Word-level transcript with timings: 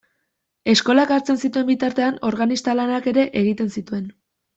Eskolak 0.71 1.11
hartzen 1.15 1.37
zituen 1.47 1.67
bitartean, 1.67 2.17
organista 2.33 2.75
lanak 2.81 3.11
ere 3.13 3.27
egiten 3.43 3.71
zituen. 3.81 4.09